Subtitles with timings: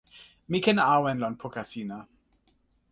[0.49, 1.97] mi ken awen lon poka sina.